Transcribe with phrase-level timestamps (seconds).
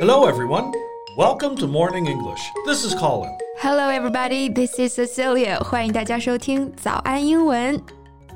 [0.00, 0.72] Hello, everyone.
[1.18, 2.40] Welcome to Morning English.
[2.64, 3.30] This is Colin.
[3.58, 4.48] Hello, everybody.
[4.48, 5.58] This is Cecilia.
[5.62, 7.78] 欢迎大家收听早安英文。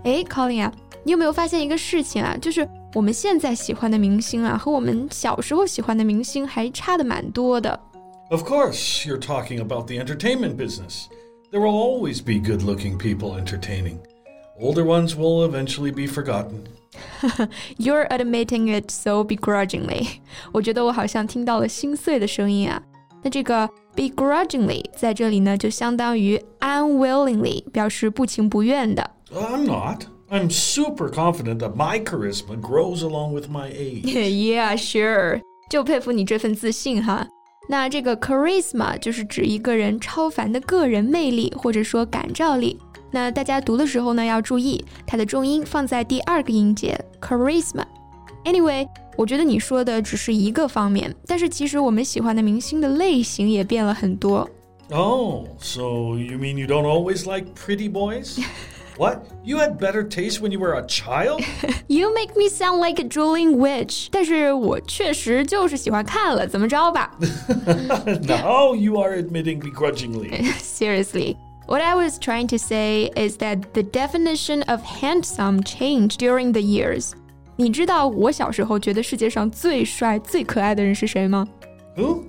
[0.05, 0.73] 哎，Colin 啊，
[1.03, 2.37] 你有没有发现一个事情啊？
[2.39, 7.81] 就是我们现在喜欢的明星啊，和我们小时候喜欢的明星还差的蛮多的。
[8.31, 11.07] Of course, you're talking about the entertainment business.
[11.51, 14.01] There will always be good looking people entertaining.
[14.61, 16.65] Older ones will eventually be forgotten.
[17.79, 20.07] You're admitting it so begrudgingly.
[20.53, 22.83] 我觉得我好像听到了心碎的声音啊。
[23.23, 29.11] 那这个 begrudgingly 在这里呢，就相当于 unwillingly，表示不情不愿的。
[29.33, 30.05] I'm not.
[30.31, 34.05] I'm super confident that my charisma grows along with my age.
[34.05, 35.41] yeah, sure.
[35.69, 37.27] 就佩服你这份自信哈。
[37.69, 42.79] 那这个 charisma 就是指一个人超凡的个人魅力或者说感召力。
[43.13, 54.49] 那大家读的时候呢，要注意它的重音放在第二个音节 charisma。Anyway，我觉得你说的只是一个方面，但是其实我们喜欢的明星的类型也变了很多。
[54.91, 58.41] Oh, so you mean you don't always like pretty boys?
[58.97, 59.23] What?
[59.43, 61.43] You had better taste when you were a child?
[61.89, 64.09] you make me sound like a drooling witch.
[64.11, 67.11] 但是我确实就是喜欢看了，怎么着吧？
[68.27, 70.53] Now you are admitting begrudgingly.
[70.59, 71.37] Seriously.
[71.67, 76.61] What I was trying to say is that the definition of handsome changed during the
[76.61, 77.13] years.
[77.57, 81.47] 你知道我小时候觉得世界上最帅、最可爱的人是谁吗？
[81.97, 82.25] Who？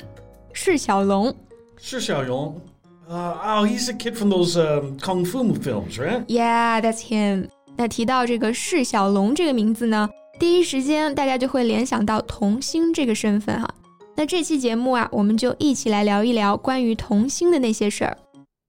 [0.54, 1.36] 释小龙。
[1.78, 2.62] 释小龙。
[3.09, 6.25] Uh, oh, he's a kid from those um, kung fu films, right?
[6.27, 7.49] Yeah, that's him.
[7.77, 10.09] 那提到这个释小龙这个名字呢，
[10.41, 13.69] 第一时间大家就会联想到童星这个身份哈。
[14.17, 18.17] 那这期节目啊，我们就一起来聊一聊关于童星的那些事儿。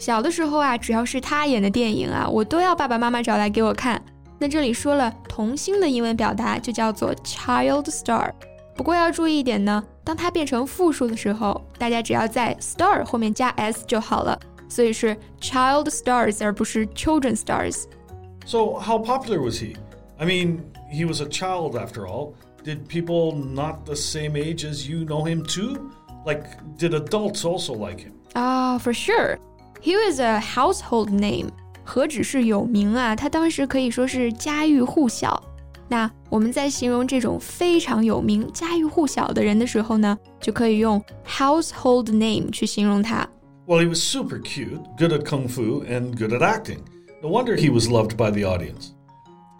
[0.00, 4.00] 小的时候啊，只要是他演的电影啊，我都要爸爸妈妈找来给我看。
[4.38, 8.30] 那这里说了童星的英文表达就叫做 child star。
[8.74, 14.38] 不过要注意一点呢，当它变成复数的时候，大家只要在 star 后面加 s 就好了。
[14.68, 19.76] 所以是 child stars 而不是 children stars。So how popular was he?
[20.18, 20.58] I mean,
[20.92, 22.34] he was a child after all.
[22.64, 25.90] Did people not the same age as you know him too?
[26.26, 26.42] Like,
[26.78, 28.12] did adults also like him?
[28.34, 29.38] Ah, for sure.
[29.83, 31.49] He was a household name，
[31.83, 35.41] 何止是有名啊，他当时可以说是家喻户晓。
[35.87, 43.27] 那我们在形容这种非常有名、家喻户晓的人的时候呢，就可以用 household name 去形容他。
[43.65, 46.79] Well, he was super cute, good at kung fu, and good at acting.
[47.23, 48.91] No wonder he was loved by the audience.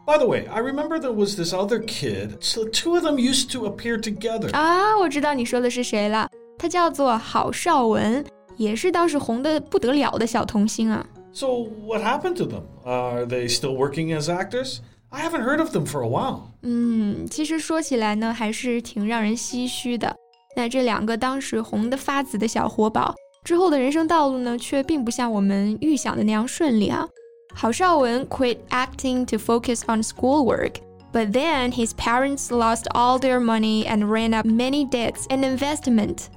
[0.05, 2.37] By the way, I remember there was this other kid.
[2.41, 4.51] So two of them used to appear together.
[4.51, 6.27] 啊，我知道你说的是谁了。
[6.57, 8.23] 他叫做郝劭文，
[8.57, 11.06] 也是当时红的不得了的小童星啊。
[11.34, 11.47] So
[11.85, 12.63] what happened to them?
[12.84, 14.79] Are they still working as actors?
[15.09, 16.41] I haven't heard of them for a while.
[16.61, 20.16] 嗯，其实说起来呢，还是挺让人唏嘘的。
[20.56, 27.07] 那这两个当时红得发紫的小活宝，之后的人生道路呢，却并不像我们预想的那样顺利啊。
[27.53, 30.75] 郝劭文 quit acting to focus on schoolwork.
[31.13, 36.28] But then his parents lost all their money and ran up many debts and investment.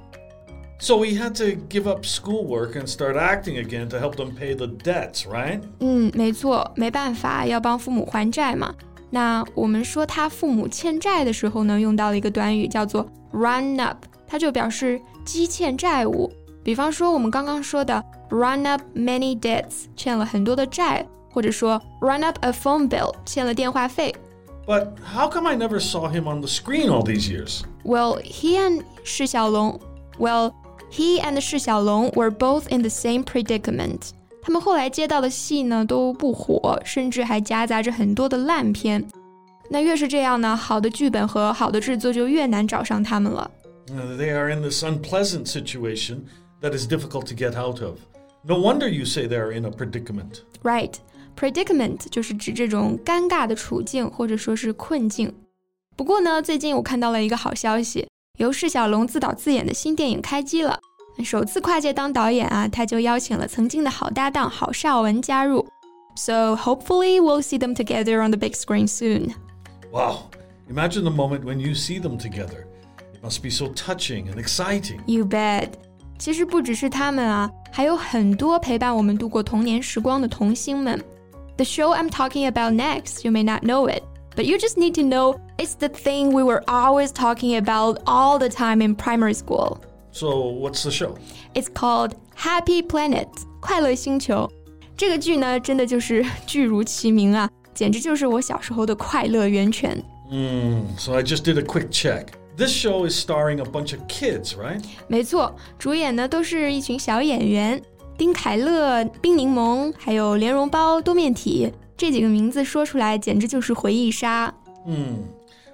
[0.84, 4.54] So he had to give up schoolwork and start acting again to help them pay
[4.56, 5.60] the debts, right?
[5.80, 8.74] 嗯，没错，没办法，要帮父母还债嘛。
[9.10, 16.32] 那我们说他父母欠债的时候呢，用到了一个短语叫做 run up，它就表示积欠债务。
[16.62, 24.14] 比方说我们刚刚说的 run up many debts，欠了很多的债，或者说 run up a phone bill，欠了电话费。
[24.66, 27.60] But how come I never saw him on the screen all these years?
[27.84, 29.78] Well, he and 释小龙，
[30.18, 30.52] well.
[30.94, 34.10] He and 释小龙 were both in the same predicament。
[34.42, 39.04] 他们后来接到的戏呢都不火，甚至还夹杂着很多的烂片。
[39.68, 43.50] 那越是这样呢，好的剧本和好的制作就越难找上他们了。
[43.86, 46.22] They are in this unpleasant situation
[46.60, 47.98] that is difficult to get out of.
[48.42, 50.40] No wonder you say they are in a predicament.
[50.62, 50.94] Right,
[51.36, 55.32] predicament 就是指这种尴尬的处境或者说是困境。
[55.96, 58.08] 不过呢，最近我看到了一个好消息。
[58.37, 60.79] 由释小龙自导自演的新电影开机了。
[61.23, 65.65] 首次跨界当导演啊，他就邀请了曾经的好搭档郝劭文加入。
[66.17, 69.33] So hopefully we'll see them together on the big screen soon.
[69.91, 70.29] Wow,
[70.69, 72.65] imagine the moment when you see them together.
[73.13, 74.99] It must be so touching and exciting.
[75.05, 75.69] You bet.
[76.17, 81.01] 其实不只是他们啊，还有很多陪伴我们度过童年时光的童星们。
[81.57, 84.03] The show I'm talking about next, you may not know it.
[84.36, 88.38] but you just need to know it's the thing we were always talking about all
[88.38, 89.78] the time in primary school.
[90.12, 91.16] So, what's the show?
[91.54, 93.28] It's called Happy Planet，
[93.60, 94.50] 快乐星球。
[94.96, 100.02] 这个剧呢，真的就是剧如其名啊，简直就是我小时候的快乐源泉。
[100.30, 102.26] Mm, so I just did a quick check.
[102.56, 104.82] This show is starring a bunch of kids, right?
[105.08, 107.82] 没错，主演呢都是一群小演员，
[108.18, 114.52] 丁凯乐、冰柠檬，还有莲蓉包、多面体， 这几个名字说出来简直就是回忆杀。
[114.86, 115.24] Hmm.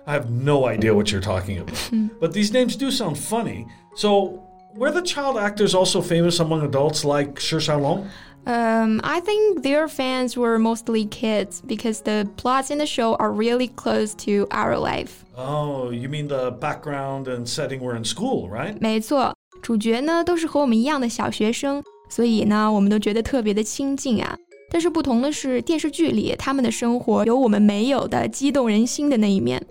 [0.04, 1.76] I have no idea what you're talking about.
[2.20, 3.66] but these names do sound funny.
[3.96, 4.40] So,
[4.76, 8.04] were the child actors also famous among adults like Shi Xiaolong?
[8.46, 13.32] Um, I think their fans were mostly kids because the plots in the show are
[13.32, 15.24] really close to our life.
[15.36, 18.76] Oh, you mean the background and setting were in school, right?
[18.80, 24.36] 没错，主角呢都是和我们一样的小学生，所以呢我们都觉得特别的亲近啊。
[24.70, 29.64] 但是不同的是，电视剧里他们的生活有我们没有的激动人心的那一面。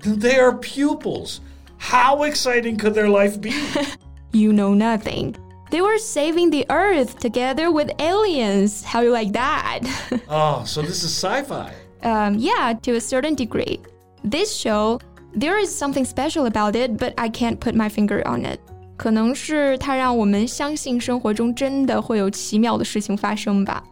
[0.00, 1.38] They are pupils.
[1.78, 3.50] How exciting could their life be?
[4.32, 5.34] You know nothing.
[5.70, 8.82] They were saving the Earth together with aliens.
[8.84, 9.80] How you like that?
[10.28, 11.70] oh, so this is sci-fi.
[12.02, 13.80] um, yeah, to a certain degree.
[14.24, 14.98] This show,
[15.34, 18.58] there is something special about it, but I can't put my finger on it.
[18.96, 23.82] 可能是它让我们相信生活中真的会有奇妙的事情发生吧。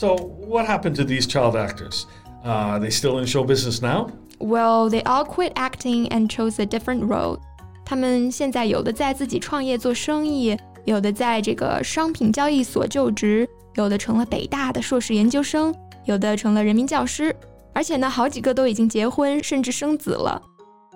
[0.00, 2.06] So, what happened to these child actors?
[2.44, 4.10] Uh, are they still in show business now?
[4.38, 7.38] Well, they all quit acting and chose a different road.
[7.84, 15.74] 他们现在有的在自己创业做生意，有的在这个商品交易所就职，有的成了北大的硕士研究生，
[16.04, 17.34] 有的成了人民教师，
[17.72, 20.42] 而且呢，好几个都已经结婚，甚至生子了。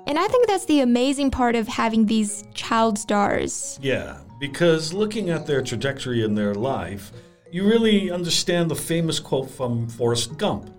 [0.06, 3.78] And I think that's the amazing part of having these child stars.
[3.80, 7.12] Yeah, because looking at their trajectory in their life,
[7.54, 10.70] you really understand the famous quote from Forrest Gump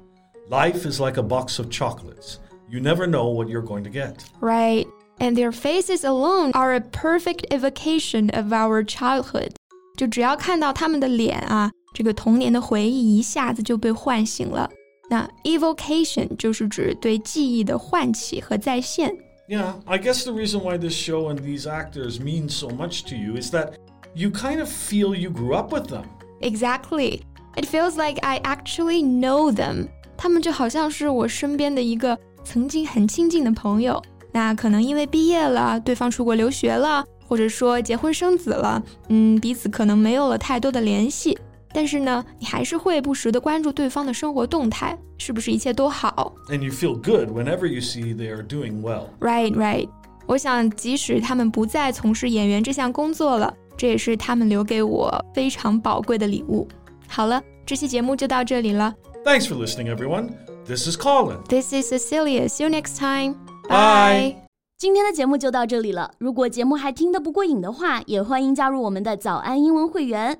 [0.49, 2.39] Life is like a box of chocolates.
[2.69, 4.23] You never know what you're going to get.
[4.41, 4.85] Right.
[5.19, 9.53] And their faces alone are a perfect evocation of our childhood.
[9.97, 14.69] 就只要看到他们的脸啊，这个童年的回忆一下子就被唤醒了。
[15.09, 19.13] 那 evocation 就是指对记忆的唤起和再现。
[19.47, 23.15] Yeah, I guess the reason why this show and these actors mean so much to
[23.15, 23.73] you is that
[24.13, 26.05] you kind of feel you grew up with them.
[26.41, 27.21] Exactly.
[27.55, 29.88] It feels like I actually know them.
[30.17, 34.01] 他们就好像是我身边的一个曾经很亲近的朋友。
[34.31, 41.38] 那可能因为毕业了，对方出国留学了，或者说结婚生子了，嗯，彼此可能没有了太多的联系。
[41.73, 49.07] 但是呢，你还是会不时的关注对方的生活动态，是不是一切都好 And you feel good whenever you see they are doing well.
[49.19, 49.89] ？Right, right.
[50.25, 56.67] 我想，即使他们不再从事演员这项工作了， 这也是他们留给我非常宝贵的礼物。
[57.07, 58.93] 好了，这期节目就到这里了。
[59.23, 60.29] Thanks for listening, everyone.
[60.65, 61.43] This is Colin.
[61.47, 62.47] This is Cecilia.
[62.47, 63.35] See you next time.
[63.67, 64.35] Bye.
[64.77, 66.11] 今天的节目就到这里了。
[66.17, 70.39] 如果节目还听得不过瘾的话，也欢迎加入我们的早安英文会员。